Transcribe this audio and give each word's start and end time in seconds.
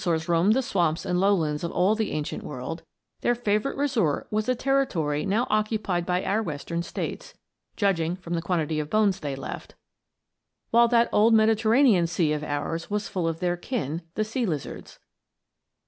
]Although 0.01 0.11
the 0.13 0.13
Dinosaurs 0.15 0.29
roamed 0.29 0.53
the 0.53 0.61
swamps 0.63 1.05
and 1.05 1.19
lowlands 1.19 1.63
of 1.63 1.71
all 1.71 1.93
the 1.93 2.09
ancient 2.11 2.41
world, 2.43 2.81
their 3.19 3.35
favorite 3.35 3.77
resort 3.77 4.25
was 4.31 4.47
the 4.47 4.55
territory 4.55 5.27
now 5.27 5.45
occupied 5.51 6.07
by 6.07 6.23
our 6.23 6.41
Western 6.41 6.81
States 6.81 7.35
judging 7.75 8.15
from 8.15 8.33
the 8.33 8.41
quantities 8.41 8.81
of 8.81 8.89
bones 8.89 9.19
they 9.19 9.35
left 9.35 9.75
while 10.71 10.87
that 10.87 11.07
old 11.11 11.35
Mediterranean 11.35 12.07
Sea 12.07 12.33
of 12.33 12.43
ours 12.43 12.89
was 12.89 13.07
full 13.07 13.27
of 13.27 13.41
their 13.41 13.55
kin, 13.55 14.01
the 14.15 14.23
sea 14.23 14.47
lizards. 14.47 14.97